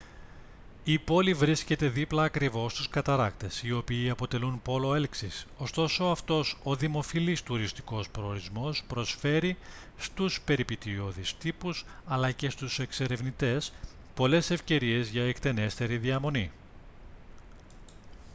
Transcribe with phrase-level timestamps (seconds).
[0.83, 6.75] η πόλη βρίσκεται δίπλα ακριβώς στους καταρράκτες οι οποίοι αποτελούν πόλο έλξης ωστόσο αυτός ο
[6.75, 9.57] δημοφιλής τουριστικός προορισμός προσφέρει
[9.97, 13.73] στους περιπετειώδεις τύπους αλλά και στους εξερευνητές
[14.15, 16.51] πολλές ευκαιρίες για εκτενέστερη διαμονή